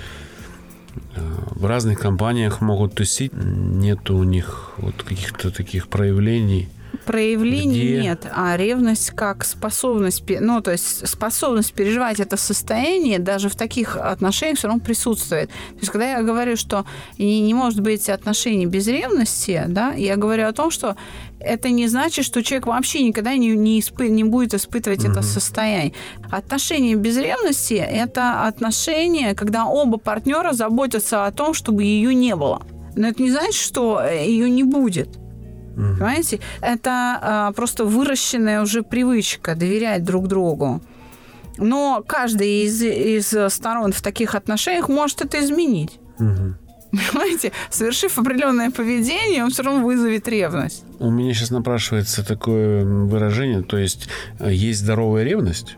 Э, 1.15 1.21
в 1.51 1.65
разных 1.65 1.99
компаниях 1.99 2.61
могут 2.61 2.95
тусить, 2.95 3.33
нет 3.33 4.09
у 4.09 4.23
них 4.23 4.71
вот 4.77 5.03
каких-то 5.03 5.51
таких 5.51 5.87
проявлений– 5.87 6.69
проявлений 7.09 7.85
Где? 7.85 8.01
нет, 8.01 8.27
а 8.35 8.55
ревность 8.55 9.09
как 9.09 9.43
способность, 9.43 10.23
ну, 10.27 10.61
то 10.61 10.69
есть 10.69 11.07
способность 11.07 11.73
переживать 11.73 12.19
это 12.19 12.37
состояние 12.37 13.17
даже 13.17 13.49
в 13.49 13.55
таких 13.55 13.97
отношениях 13.97 14.59
все 14.59 14.67
равно 14.67 14.79
присутствует. 14.79 15.49
То 15.49 15.79
есть, 15.79 15.91
когда 15.91 16.11
я 16.11 16.21
говорю, 16.21 16.55
что 16.55 16.85
не, 17.17 17.41
не 17.41 17.55
может 17.55 17.79
быть 17.79 18.07
отношений 18.09 18.67
без 18.67 18.85
ревности, 18.85 19.63
да, 19.67 19.93
я 19.93 20.17
говорю 20.17 20.45
о 20.45 20.51
том, 20.51 20.69
что 20.69 20.97
это 21.39 21.69
не 21.69 21.87
значит, 21.87 22.25
что 22.25 22.43
человек 22.43 22.67
вообще 22.67 23.01
никогда 23.01 23.35
не, 23.35 23.55
не, 23.55 23.79
испы, 23.79 24.09
не 24.09 24.23
будет 24.23 24.53
испытывать 24.53 25.03
угу. 25.03 25.13
это 25.13 25.23
состояние. 25.23 25.93
Отношения 26.29 26.93
без 26.93 27.17
ревности– 27.17 27.73
это 27.73 28.45
отношения, 28.45 29.33
когда 29.33 29.65
оба 29.65 29.97
партнера 29.97 30.53
заботятся 30.53 31.25
о 31.25 31.31
том, 31.31 31.55
чтобы 31.55 31.81
ее 31.85 32.13
не 32.13 32.35
было. 32.35 32.61
Но 32.95 33.07
это 33.07 33.19
не 33.23 33.31
значит, 33.31 33.55
что 33.55 33.99
ее 34.07 34.47
не 34.47 34.61
будет. 34.61 35.17
Угу. 35.79 35.95
Понимаете? 35.95 36.39
Это 36.61 37.19
а, 37.21 37.51
просто 37.53 37.85
выращенная 37.85 38.61
уже 38.61 38.83
привычка 38.83 39.55
доверять 39.55 40.03
друг 40.03 40.27
другу. 40.27 40.81
Но 41.57 42.03
каждый 42.05 42.65
из, 42.65 42.81
из 42.81 43.53
сторон 43.53 43.93
в 43.93 44.01
таких 44.01 44.35
отношениях 44.35 44.89
может 44.89 45.21
это 45.21 45.39
изменить. 45.39 45.99
Угу. 46.19 46.55
Понимаете, 46.91 47.51
совершив 47.69 48.17
определенное 48.17 48.71
поведение, 48.71 49.43
он 49.43 49.51
все 49.51 49.63
равно 49.63 49.85
вызовет 49.85 50.27
ревность. 50.27 50.83
У 50.99 51.09
меня 51.09 51.33
сейчас 51.33 51.51
напрашивается 51.51 52.25
такое 52.25 52.83
выражение, 52.83 53.61
то 53.61 53.77
есть 53.77 54.09
э, 54.39 54.51
есть 54.51 54.79
здоровая 54.79 55.23
ревность. 55.23 55.77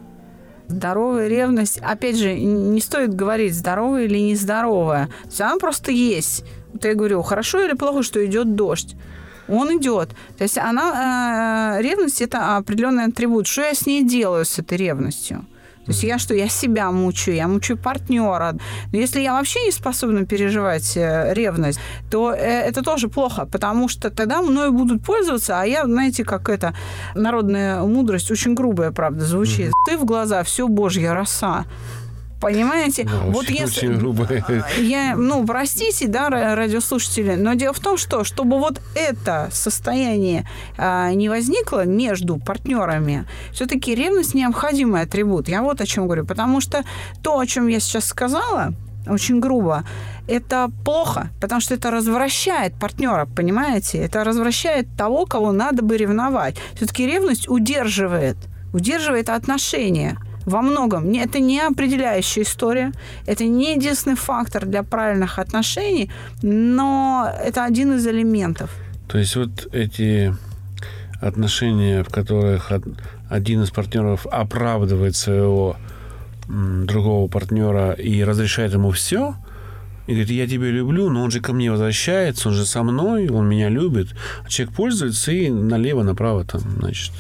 Здоровая 0.67 1.27
ревность, 1.27 1.79
опять 1.79 2.17
же, 2.17 2.33
не 2.33 2.79
стоит 2.79 3.13
говорить, 3.13 3.53
здоровая 3.53 4.05
или 4.05 4.19
нездоровая. 4.19 5.09
Она 5.37 5.57
просто 5.57 5.91
есть. 5.91 6.45
Вот 6.71 6.85
я 6.85 6.95
говорю, 6.95 7.21
хорошо 7.23 7.61
или 7.61 7.73
плохо, 7.73 8.03
что 8.03 8.25
идет 8.25 8.55
дождь 8.55 8.95
он 9.51 9.77
идет. 9.77 10.09
То 10.37 10.43
есть 10.43 10.57
она, 10.57 11.77
э, 11.77 11.81
ревность– 11.81 12.21
это 12.27 12.57
определенный 12.57 13.05
атрибут. 13.05 13.47
Что 13.47 13.61
я 13.61 13.73
с 13.73 13.85
ней 13.85 14.03
делаю, 14.03 14.45
с 14.45 14.59
этой 14.59 14.77
ревностью? 14.77 15.45
То 15.85 15.91
есть 15.91 16.03
я 16.03 16.19
что, 16.19 16.35
я 16.35 16.47
себя 16.49 16.91
мучаю, 16.91 17.35
я 17.35 17.47
мучаю 17.47 17.77
партнера. 17.77 18.55
Но 18.93 18.99
если 18.99 19.21
я 19.21 19.33
вообще 19.33 19.65
не 19.65 19.71
способна 19.71 20.25
переживать 20.25 20.95
э, 20.95 21.33
ревность, 21.33 21.79
то 22.11 22.33
э, 22.33 22.37
это 22.37 22.83
тоже 22.83 23.07
плохо, 23.07 23.45
потому 23.45 23.89
что 23.89 24.09
тогда 24.09 24.41
мною 24.41 24.71
будут 24.71 25.03
пользоваться, 25.03 25.59
а 25.59 25.65
я, 25.65 25.85
знаете, 25.85 26.23
как 26.23 26.49
это, 26.49 26.75
народная 27.15 27.81
мудрость, 27.81 28.31
очень 28.31 28.53
грубая, 28.53 28.91
правда, 28.91 29.25
звучит. 29.25 29.67
Mm-hmm. 29.67 29.85
Ты 29.89 29.97
в 29.97 30.05
глаза, 30.05 30.43
все 30.43 30.67
божья 30.67 31.13
роса. 31.13 31.65
Понимаете? 32.41 33.03
Да, 33.03 33.11
вот 33.27 33.43
очень, 33.43 33.55
если... 33.55 33.87
Очень 33.87 33.99
грубо. 33.99 34.27
Я, 34.79 35.15
ну, 35.15 35.45
простите, 35.45 36.07
да, 36.07 36.29
радиослушатели, 36.55 37.35
но 37.35 37.53
дело 37.53 37.73
в 37.73 37.79
том, 37.79 37.97
что 37.97 38.23
чтобы 38.23 38.57
вот 38.57 38.81
это 38.95 39.49
состояние 39.51 40.49
а, 40.75 41.11
не 41.13 41.29
возникло 41.29 41.85
между 41.85 42.37
партнерами, 42.37 43.27
все-таки 43.53 43.93
ревность 43.93 44.33
необходимый 44.33 45.01
атрибут. 45.01 45.47
Я 45.49 45.61
вот 45.61 45.81
о 45.81 45.85
чем 45.85 46.05
говорю. 46.05 46.25
Потому 46.25 46.61
что 46.61 46.83
то, 47.21 47.37
о 47.37 47.45
чем 47.45 47.67
я 47.67 47.79
сейчас 47.79 48.05
сказала, 48.05 48.73
очень 49.07 49.39
грубо, 49.39 49.83
это 50.27 50.71
плохо, 50.83 51.29
потому 51.39 51.61
что 51.61 51.75
это 51.75 51.91
развращает 51.91 52.73
партнера, 52.73 53.27
понимаете? 53.27 53.99
Это 53.99 54.23
развращает 54.23 54.87
того, 54.97 55.27
кого 55.27 55.51
надо 55.51 55.83
бы 55.83 55.95
ревновать. 55.95 56.55
Все-таки 56.73 57.05
ревность 57.05 57.47
удерживает, 57.47 58.37
удерживает 58.73 59.29
отношения 59.29 60.17
во 60.51 60.61
многом 60.61 61.11
это 61.13 61.39
не 61.39 61.59
определяющая 61.59 62.43
история, 62.43 62.91
это 63.25 63.45
не 63.45 63.75
единственный 63.75 64.15
фактор 64.15 64.65
для 64.65 64.83
правильных 64.83 65.39
отношений, 65.39 66.11
но 66.41 67.31
это 67.43 67.65
один 67.65 67.95
из 67.95 68.05
элементов. 68.05 68.69
То 69.07 69.17
есть 69.17 69.35
вот 69.35 69.67
эти 69.73 70.35
отношения, 71.21 72.03
в 72.03 72.09
которых 72.09 72.71
один 73.29 73.63
из 73.63 73.71
партнеров 73.71 74.27
оправдывает 74.27 75.15
своего 75.15 75.77
другого 76.47 77.27
партнера 77.27 77.91
и 77.93 78.23
разрешает 78.23 78.73
ему 78.73 78.91
все, 78.91 79.35
и 80.07 80.11
говорит, 80.11 80.31
я 80.31 80.47
тебя 80.47 80.67
люблю, 80.67 81.09
но 81.09 81.23
он 81.23 81.31
же 81.31 81.39
ко 81.39 81.53
мне 81.53 81.71
возвращается, 81.71 82.49
он 82.49 82.55
же 82.55 82.65
со 82.65 82.83
мной, 82.83 83.29
он 83.29 83.47
меня 83.47 83.69
любит. 83.69 84.07
А 84.45 84.49
человек 84.49 84.75
пользуется 84.75 85.31
и 85.31 85.49
налево-направо 85.49 86.43
там, 86.43 86.61
значит, 86.79 87.13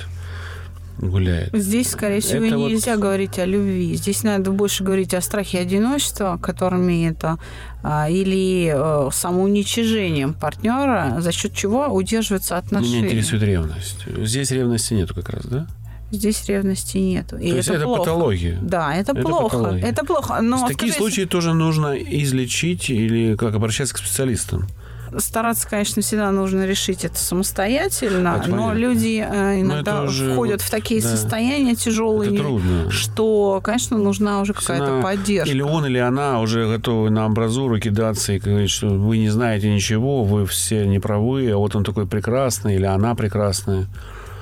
гуляет. 1.01 1.49
Здесь, 1.53 1.91
скорее 1.91 2.21
всего, 2.21 2.45
это 2.45 2.55
нельзя 2.55 2.93
вот... 2.93 3.01
говорить 3.01 3.39
о 3.39 3.45
любви. 3.45 3.95
Здесь 3.95 4.23
надо 4.23 4.51
больше 4.51 4.83
говорить 4.83 5.13
о 5.13 5.21
страхе 5.21 5.59
одиночества, 5.59 6.39
которыми 6.41 7.09
это 7.09 7.37
а, 7.83 8.09
или 8.09 8.71
э, 8.73 9.09
самоуничижением 9.11 10.33
партнера, 10.33 11.17
за 11.19 11.31
счет 11.31 11.53
чего 11.53 11.87
удерживается 11.87 12.57
отношения. 12.57 12.97
Меня 12.97 13.07
интересует 13.07 13.43
ревность. 13.43 14.05
Здесь 14.17 14.51
ревности 14.51 14.93
нету 14.93 15.15
как 15.15 15.29
раз, 15.29 15.45
да? 15.45 15.67
здесь 16.11 16.45
ревности 16.47 16.97
нету. 16.97 17.37
И 17.37 17.49
То 17.49 17.55
есть 17.55 17.69
это 17.69 17.83
плохо. 17.83 17.99
патология. 17.99 18.59
Да, 18.61 18.93
это, 18.93 19.13
Это 19.13 19.21
плохо. 19.21 19.43
патология. 19.43 19.85
Это 19.85 20.05
плохо. 20.05 20.41
Но 20.41 20.57
есть 20.57 20.67
такие 20.67 20.91
скажите, 20.91 20.97
случаи 20.97 21.25
тоже 21.25 21.53
нужно 21.53 21.93
излечить 21.97 22.89
или 22.89 23.35
как 23.35 23.55
обращаться 23.55 23.95
к 23.95 23.97
специалистам. 23.97 24.67
Стараться, 25.17 25.67
конечно, 25.69 26.01
всегда 26.01 26.31
нужно 26.31 26.65
решить 26.65 27.03
это 27.05 27.17
самостоятельно, 27.17 28.37
Это 28.39 28.49
но 28.49 28.57
понятно. 28.69 28.77
люди 28.79 29.25
э, 29.27 29.61
иногда 29.61 29.91
это 29.99 30.03
уже 30.03 30.33
входят 30.33 30.61
в 30.61 30.69
такие 30.69 31.01
да. 31.01 31.09
состояния 31.09 31.75
тяжелые, 31.75 32.89
что, 32.89 33.59
конечно, 33.63 33.97
нужна 33.97 34.41
уже 34.41 34.53
какая-то 34.53 34.93
Она- 34.93 35.01
поддержка. 35.01 35.49
Или 35.53 35.61
он, 35.61 35.85
или 35.85 35.97
она 35.97 36.39
уже 36.39 36.67
готовы 36.67 37.09
на 37.09 37.25
амбразуру 37.25 37.79
кидаться 37.79 38.33
и 38.33 38.39
говорить, 38.39 38.69
что 38.71 38.87
вы 38.87 39.17
не 39.17 39.29
знаете 39.29 39.73
ничего, 39.73 40.23
вы 40.23 40.45
все 40.45 40.85
неправы, 40.85 41.49
а 41.51 41.57
вот 41.57 41.75
он 41.75 41.83
такой 41.83 42.07
прекрасный, 42.07 42.75
или 42.75 42.85
она 42.85 43.15
прекрасная. 43.15 43.87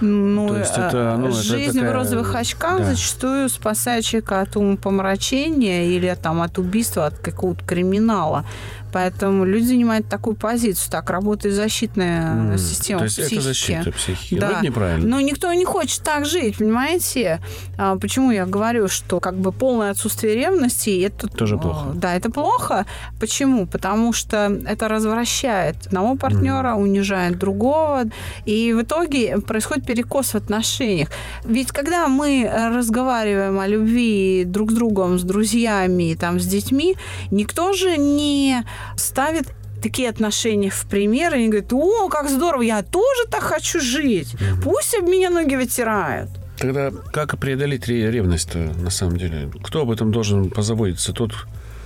Ну, 0.02 0.48
То 0.48 0.58
есть 0.60 0.78
э, 0.78 0.88
это, 0.88 1.16
ну, 1.18 1.28
это 1.28 1.36
жизнь 1.38 1.74
такая- 1.80 1.92
в 1.92 1.94
розовых 1.94 2.36
очках 2.36 2.80
да. 2.80 2.86
зачастую 2.86 3.50
спасает 3.50 4.06
человека 4.06 4.42
от 4.42 4.56
умопомрачения 4.56 5.86
или 5.86 6.16
там, 6.22 6.42
от 6.42 6.58
убийства, 6.58 7.08
от 7.08 7.18
какого-то 7.20 7.64
криминала. 7.66 8.46
Поэтому 8.92 9.46
люди 9.46 9.66
занимают 9.68 10.10
такую 10.10 10.36
позицию. 10.36 10.90
Так 10.90 11.12
работает 11.12 11.54
защитная 11.54 12.58
система 12.58 13.00
То 13.02 13.06
есть 13.06 13.18
психики. 13.18 13.34
это 13.36 13.44
защита 13.44 13.92
психики. 13.92 14.34
Но 14.36 14.40
Да. 14.42 14.52
это 14.54 14.66
неправильно. 14.66 15.08
Но 15.08 15.22
никто 15.22 15.54
не 15.54 15.64
хочет 15.66 16.02
так 16.02 16.26
жить, 16.26 16.58
понимаете? 16.58 17.40
А, 17.78 17.98
почему 17.98 18.32
я 18.32 18.48
говорю, 18.48 18.88
что 18.88 19.20
как 19.20 19.36
бы 19.38 19.52
полное 19.52 19.92
отсутствие 19.92 20.34
ревности 20.34 21.02
это 21.02 21.28
Тоже 21.28 21.58
плохо. 21.60 21.92
Да, 21.94 22.16
это 22.16 22.32
плохо. 22.32 22.88
Почему? 23.20 23.68
Потому 23.68 24.12
что 24.12 24.52
это 24.66 24.88
развращает 24.88 25.76
одного 25.86 26.16
партнера, 26.16 26.74
унижает 26.74 27.38
другого, 27.38 28.06
и 28.46 28.74
в 28.74 28.82
итоге 28.82 29.38
происходит 29.40 29.86
перекос 29.90 30.34
в 30.34 30.36
отношениях. 30.36 31.10
Ведь 31.46 31.72
когда 31.72 32.08
мы 32.08 32.48
разговариваем 32.76 33.60
о 33.60 33.68
любви 33.68 34.44
друг 34.46 34.72
с 34.72 34.74
другом, 34.76 35.18
с 35.18 35.24
друзьями, 35.24 36.16
там, 36.20 36.40
с 36.40 36.46
детьми, 36.46 36.96
никто 37.32 37.74
же 37.74 37.98
не 37.98 38.64
ставит 38.96 39.48
такие 39.82 40.10
отношения 40.10 40.70
в 40.70 40.86
пример, 40.88 41.34
и 41.34 41.38
они 41.38 41.48
говорят, 41.50 41.74
о, 41.74 42.08
как 42.10 42.30
здорово, 42.30 42.62
я 42.62 42.84
тоже 42.84 43.26
так 43.32 43.42
хочу 43.42 43.80
жить. 43.80 44.36
Пусть 44.64 44.96
об 45.00 45.10
меня 45.10 45.32
ноги 45.32 45.56
вытирают. 45.56 46.30
Тогда 46.60 46.92
как 47.12 47.40
преодолеть 47.40 47.88
ре- 47.88 48.12
ревность 48.12 48.54
на 48.54 48.92
самом 48.92 49.18
деле? 49.18 49.50
Кто 49.64 49.82
об 49.82 49.90
этом 49.90 50.12
должен 50.12 50.52
позаботиться? 50.52 51.14
Тот, 51.14 51.32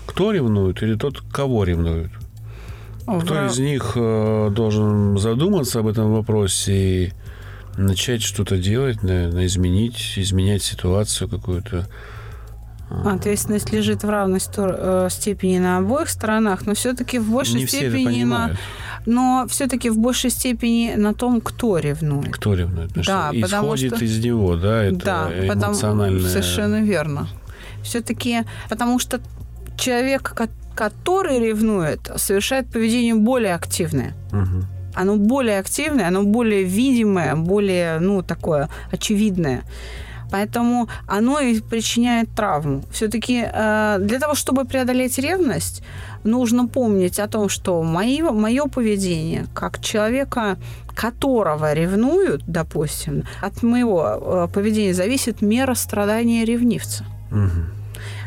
кто 0.05 0.31
ревнует, 0.31 0.83
или 0.83 0.95
тот, 0.95 1.21
кого 1.31 1.63
ревнует? 1.63 2.11
Кто 3.05 3.45
из 3.47 3.59
них 3.59 3.93
э, 3.95 4.49
должен 4.51 5.17
задуматься 5.17 5.79
об 5.79 5.87
этом 5.87 6.13
вопросе 6.13 6.73
и 6.73 7.13
начать 7.77 8.21
что-то 8.21 8.57
делать, 8.57 9.03
наверное, 9.03 9.45
изменить, 9.45 10.13
изменять 10.17 10.63
ситуацию 10.63 11.29
какую-то? 11.29 11.87
Ответственность 13.05 13.71
лежит 13.73 14.03
в 14.03 14.09
равной 14.09 14.39
э, 14.55 15.07
степени 15.09 15.57
на 15.57 15.77
обоих 15.77 16.09
сторонах, 16.09 16.67
но 16.67 16.75
все-таки 16.75 17.17
в 17.17 17.27
большей 17.31 17.61
Не 17.61 17.67
степени 17.67 18.23
на, 18.23 18.55
но 19.07 19.47
все-таки 19.49 19.89
в 19.89 19.97
большей 19.97 20.29
степени 20.29 20.93
на 20.95 21.15
том, 21.15 21.41
кто 21.41 21.79
ревнует. 21.79 22.31
Кто 22.31 22.53
ревнует? 22.53 22.89
Потому 22.89 23.05
Да, 23.05 23.31
что 23.31 23.41
потому 23.41 23.67
исходит 23.75 23.95
что- 23.95 24.05
из 24.05 24.23
него, 24.23 24.55
да, 24.57 24.83
это 24.83 25.05
да, 25.05 25.31
потому, 25.47 25.73
эмоциональное... 25.73 26.29
совершенно 26.29 26.81
верно. 26.83 27.27
Все-таки, 27.83 28.41
потому 28.69 28.99
что 28.99 29.19
человек, 29.75 30.21
ко- 30.35 30.49
который 30.75 31.39
ревнует, 31.39 32.11
совершает 32.17 32.67
поведение 32.67 33.15
более 33.15 33.55
активное. 33.55 34.13
Мгм. 34.31 34.65
Оно 34.93 35.17
более 35.17 35.59
активное, 35.59 36.07
оно 36.07 36.23
более 36.23 36.63
видимое, 36.63 37.35
более, 37.35 37.99
ну, 37.99 38.21
такое 38.21 38.69
очевидное. 38.91 39.63
Поэтому 40.31 40.87
оно 41.07 41.39
и 41.39 41.59
причиняет 41.61 42.29
травму. 42.35 42.81
Все-таки 42.91 43.41
для 43.43 44.19
того, 44.19 44.33
чтобы 44.33 44.65
преодолеть 44.65 45.19
ревность, 45.19 45.83
нужно 46.23 46.67
помнить 46.67 47.19
о 47.19 47.27
том, 47.27 47.49
что 47.49 47.83
мое, 47.83 48.31
мое 48.31 48.65
поведение 48.65 49.45
как 49.53 49.79
человека, 49.79 50.57
которого 50.95 51.73
ревнуют, 51.73 52.43
допустим, 52.47 53.23
от 53.41 53.61
моего 53.63 54.03
э, 54.03 54.47
поведения 54.53 54.93
зависит 54.93 55.41
мера 55.41 55.75
страдания 55.75 56.45
ревнивца. 56.45 57.05
Мгм. 57.29 57.82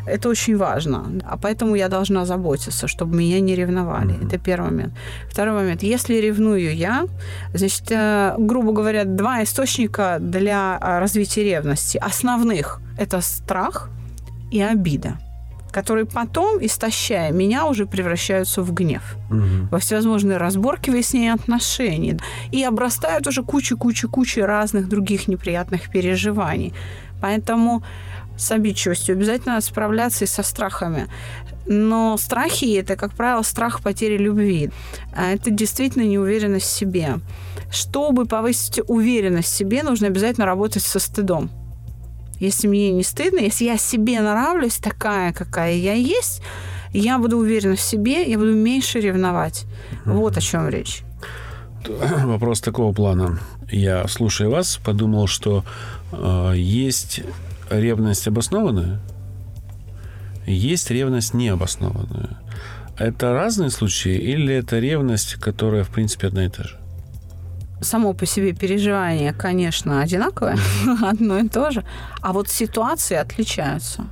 Это 0.07 0.29
очень 0.29 0.57
важно. 0.57 1.03
А 1.25 1.37
поэтому 1.37 1.75
я 1.75 1.87
должна 1.89 2.25
заботиться, 2.25 2.87
чтобы 2.87 3.17
меня 3.17 3.39
не 3.41 3.55
ревновали. 3.55 4.13
Мгм. 4.13 4.27
Это 4.27 4.37
первый 4.37 4.71
момент. 4.71 4.93
Второй 5.29 5.53
момент. 5.53 5.83
Если 5.83 6.15
ревную 6.21 6.75
я, 6.75 7.05
значит, 7.53 7.91
э, 7.91 8.35
грубо 8.37 8.71
говоря, 8.71 9.03
два 9.05 9.43
источника 9.43 10.17
для 10.19 10.77
э, 10.81 10.99
развития 10.99 11.43
ревности. 11.43 11.97
Основных– 11.97 12.81
это 12.97 13.21
страх 13.21 13.89
и 14.51 14.61
обида, 14.61 15.17
которые 15.71 16.05
потом, 16.05 16.57
истощая 16.65 17.31
меня, 17.31 17.65
уже 17.65 17.85
превращаются 17.85 18.61
в 18.61 18.73
гнев 18.73 19.01
Мгм. 19.29 19.67
во 19.71 19.77
всевозможные 19.79 20.37
разборки, 20.37 20.89
выяснения 20.91 21.33
отношений 21.33 22.17
и 22.51 22.63
обрастают 22.63 23.27
уже 23.27 23.43
кучей-кучей-кучей 23.43 24.45
разных 24.45 24.87
других 24.87 25.27
неприятных 25.27 25.89
переживаний. 25.91 26.73
Поэтому 27.21 27.83
с 28.37 28.51
обидчивостью 28.51 29.15
обязательно 29.15 29.55
надо 29.55 29.65
справляться 29.65 30.25
и 30.25 30.27
со 30.27 30.43
страхами. 30.43 31.07
Но 31.65 32.15
страхи– 32.17 32.77
это, 32.79 32.95
как 32.95 33.13
правило, 33.13 33.41
страх 33.41 33.81
потери 33.81 34.17
любви. 34.17 34.71
А 35.13 35.31
это 35.31 35.51
действительно 35.51 36.03
неуверенность 36.03 36.67
в 36.67 36.71
себе. 36.71 37.15
Чтобы 37.69 38.25
повысить 38.25 38.79
уверенность 38.87 39.49
в 39.49 39.55
себе, 39.55 39.83
нужно 39.83 40.07
обязательно 40.07 40.45
работать 40.45 40.83
со 40.83 40.99
стыдом. 40.99 41.49
Если 42.39 42.67
мне 42.67 42.91
не 42.91 43.03
стыдно, 43.03 43.39
если 43.39 43.65
я 43.65 43.77
себе 43.77 44.21
нравлюсь 44.21 44.77
такая, 44.77 45.33
какая 45.33 45.73
я 45.73 45.93
есть, 45.93 46.41
я 46.93 47.17
буду 47.17 47.37
уверена 47.37 47.75
в 47.75 47.81
себе, 47.81 48.29
я 48.29 48.37
буду 48.37 48.53
меньше 48.53 48.99
ревновать. 49.01 49.65
Вот 50.05 50.37
о 50.37 50.41
чем 50.41 50.69
речь. 50.69 51.01
Вопрос 52.25 52.61
такого 52.61 52.93
плана. 52.93 53.39
Я, 53.69 54.07
слушая 54.07 54.49
вас, 54.49 54.79
подумал, 54.83 55.27
что 55.27 55.65
э, 56.11 56.53
есть 56.55 57.21
ревность 57.69 58.27
обоснованная, 58.27 58.99
есть 60.45 60.91
ревность 60.91 61.33
необоснованная. 61.33 62.37
Это 62.97 63.33
разные 63.33 63.69
случаи 63.69 64.15
или 64.15 64.55
это 64.55 64.79
ревность, 64.79 65.35
которая, 65.35 65.83
в 65.83 65.89
принципе, 65.89 66.27
одна 66.27 66.45
и 66.45 66.49
та 66.49 66.63
же? 66.63 66.77
Само 67.79 68.13
по 68.13 68.25
себе 68.25 68.53
переживание, 68.53 69.33
конечно, 69.33 70.01
одинаковое, 70.01 70.57
одно 71.03 71.37
и 71.37 71.47
то 71.47 71.69
же. 71.69 71.83
А 72.21 72.33
вот 72.33 72.49
ситуации 72.49 73.15
отличаются. 73.15 74.07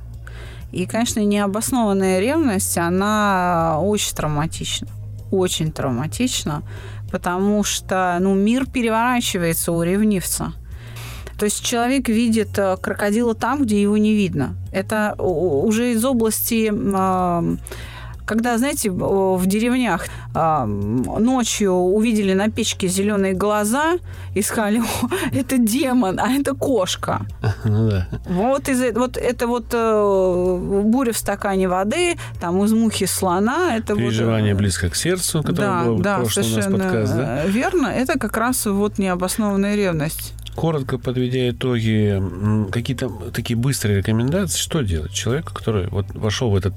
И, 0.70 0.86
конечно, 0.86 1.20
необоснованная 1.20 2.20
ревность, 2.20 2.78
она 2.78 3.78
очень 3.80 4.14
травматична. 4.14 4.88
Очень 5.32 5.72
травматична, 5.72 6.62
потому 7.10 7.64
что 7.64 8.16
ну, 8.20 8.34
мир 8.34 8.66
переворачивается 8.66 9.72
у 9.72 9.82
ревнивца. 9.82 10.52
То 11.38 11.44
есть 11.44 11.64
человек 11.64 12.08
видит 12.08 12.58
э, 12.58 12.76
крокодила 12.76 13.34
там, 13.34 13.62
где 13.62 13.80
его 13.80 13.96
не 13.96 14.14
видно. 14.14 14.56
Это 14.72 15.14
уже 15.18 15.92
из 15.92 16.04
области 16.04 16.70
когда, 18.26 18.58
знаете, 18.58 18.90
в 18.90 19.36
в 19.36 19.46
деревнях 19.46 20.06
а, 20.34 20.66
ночью 20.66 21.72
увидели 21.72 22.34
на 22.34 22.50
печке 22.50 22.88
зеленые 22.88 23.34
глаза 23.34 23.98
и 24.34 24.42
сказали, 24.42 24.80
«О, 24.80 25.08
это 25.32 25.58
демон, 25.58 26.18
а 26.18 26.30
это 26.32 26.54
кошка. 26.54 27.20
Ну 27.64 27.90
да. 27.90 28.08
Вот, 28.28 28.68
из, 28.68 28.94
вот 28.96 29.16
это 29.16 29.46
вот 29.46 29.66
э, 29.72 30.82
буря 30.84 31.12
в 31.12 31.18
стакане 31.18 31.68
воды, 31.68 32.16
там 32.40 32.62
из 32.64 32.72
мухи 32.72 33.06
слона. 33.06 33.76
Это 33.76 33.94
Переживание 33.94 34.54
вот, 34.54 34.60
э, 34.60 34.62
близко 34.62 34.88
к 34.88 34.96
сердцу, 34.96 35.42
которое 35.42 35.66
да, 35.66 35.84
было 35.84 35.96
в 35.96 36.02
да, 36.02 36.16
прошлом 36.18 36.44
у 36.44 36.56
нас 36.56 36.66
подкаст, 36.66 37.14
да? 37.14 37.44
верно. 37.46 37.86
Это 37.88 38.18
как 38.18 38.36
раз 38.36 38.66
вот 38.66 38.98
необоснованная 38.98 39.76
ревность. 39.76 40.32
Коротко 40.56 40.96
подведя 40.98 41.50
итоги, 41.50 42.20
какие-то 42.70 43.10
такие 43.32 43.58
быстрые 43.58 43.98
рекомендации, 43.98 44.58
что 44.58 44.80
делать 44.80 45.12
человеку, 45.12 45.52
который 45.52 45.88
вот 45.88 46.06
вошел 46.14 46.50
в 46.50 46.56
этот, 46.56 46.74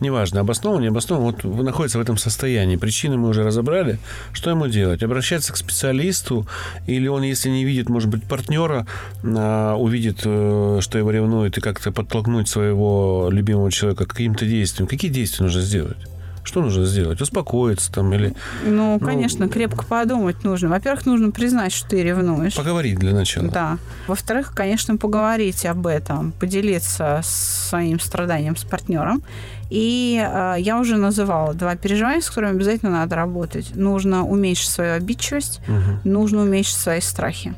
неважно, 0.00 0.40
обоснован, 0.40 0.82
не 0.82 0.88
обоснован, 0.88 1.34
вот 1.42 1.44
находится 1.64 1.96
в 1.96 2.02
этом 2.02 2.18
состоянии. 2.18 2.76
Причины 2.76 3.16
мы 3.16 3.28
уже 3.28 3.42
разобрали. 3.42 3.98
Что 4.34 4.50
ему 4.50 4.68
делать? 4.68 5.02
Обращаться 5.02 5.54
к 5.54 5.56
специалисту 5.56 6.46
или 6.86 7.08
он, 7.08 7.22
если 7.22 7.48
не 7.48 7.64
видит, 7.64 7.88
может 7.88 8.10
быть, 8.10 8.22
партнера, 8.24 8.86
а, 9.24 9.76
увидит, 9.76 10.20
э, 10.24 10.78
что 10.82 10.98
его 10.98 11.10
ревнует, 11.10 11.56
и 11.56 11.62
как-то 11.62 11.90
подтолкнуть 11.90 12.48
своего 12.48 13.28
любимого 13.30 13.72
человека 13.72 14.04
к 14.04 14.10
каким-то 14.10 14.44
действиям. 14.44 14.86
Какие 14.86 15.10
действия 15.10 15.44
нужно 15.44 15.62
сделать? 15.62 15.96
Что 16.44 16.60
нужно 16.60 16.84
сделать? 16.84 17.20
Успокоиться 17.20 17.92
там 17.92 18.12
или 18.12 18.34
Ну, 18.64 18.98
конечно, 18.98 19.48
крепко 19.48 19.84
подумать 19.84 20.42
нужно. 20.44 20.68
Во-первых, 20.70 21.06
нужно 21.06 21.30
признать, 21.30 21.72
что 21.72 21.90
ты 21.90 22.02
ревнуешь. 22.02 22.54
поговорить 22.56 22.98
для 22.98 23.12
начала? 23.12 23.48
Да. 23.48 23.78
Во-вторых, 24.08 24.52
конечно, 24.54 24.96
поговорить 24.96 25.64
об 25.66 25.86
этом, 25.86 26.32
поделиться 26.32 27.20
своим 27.22 28.00
страданием 28.00 28.56
с 28.56 28.64
партнером. 28.64 29.22
И 29.70 30.20
э, 30.22 30.56
я 30.58 30.78
уже 30.78 30.96
называла 30.96 31.54
два 31.54 31.76
переживания, 31.76 32.20
с 32.20 32.28
которыми 32.28 32.52
обязательно 32.56 32.90
надо 32.92 33.16
работать. 33.16 33.74
Нужно 33.74 34.24
уменьшить 34.26 34.68
свою 34.68 34.94
обидчивость, 34.94 35.60
Мгм. 35.66 36.00
нужно 36.04 36.42
уменьшить 36.42 36.76
свои 36.76 37.00
страхи. 37.00 37.54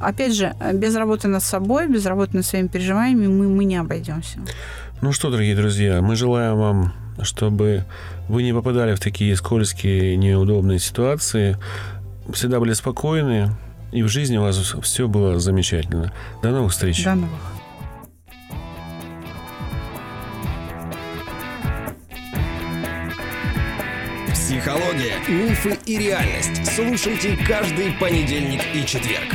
Опять 0.00 0.34
же, 0.34 0.54
без 0.74 0.94
работы 0.96 1.28
над 1.28 1.42
собой, 1.42 1.88
без 1.88 2.06
работы 2.06 2.36
над 2.36 2.46
своими 2.46 2.68
переживаниями 2.68 3.26
мы, 3.26 3.48
мы 3.48 3.64
не 3.64 3.76
обойдемся. 3.76 4.38
Ну 5.00 5.12
что, 5.12 5.30
дорогие 5.30 5.54
друзья, 5.54 6.00
мы 6.00 6.16
желаем 6.16 6.56
вам, 6.56 6.92
чтобы 7.22 7.84
вы 8.28 8.42
не 8.42 8.52
попадали 8.52 8.94
в 8.94 9.00
такие 9.00 9.36
скользкие, 9.36 10.16
неудобные 10.16 10.78
ситуации, 10.78 11.58
всегда 12.32 12.60
были 12.60 12.72
спокойны, 12.72 13.50
и 13.92 14.02
в 14.02 14.08
жизни 14.08 14.36
у 14.36 14.42
вас 14.42 14.56
все 14.82 15.06
было 15.08 15.38
замечательно. 15.38 16.12
До 16.42 16.50
новых 16.50 16.72
встреч. 16.72 17.04
До 17.04 17.14
новых. 17.14 17.30
Психология, 24.32 25.18
мифы 25.28 25.78
и 25.86 25.98
реальность. 25.98 26.66
Слушайте 26.74 27.36
каждый 27.46 27.92
понедельник 28.00 28.62
и 28.74 28.86
четверг. 28.86 29.34